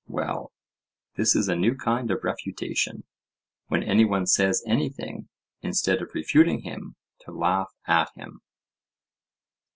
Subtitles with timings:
[0.07, 0.51] Well,
[1.13, 5.29] this is a new kind of refutation,—when any one says anything,
[5.61, 8.41] instead of refuting him to laugh at him.